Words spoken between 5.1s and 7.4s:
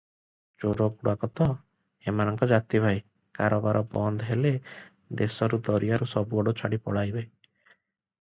ଦେଶରୁ ଦରିଆରୁ ସବୁଆଡୁ ଛାଡ଼ି ପଳାଇବେ।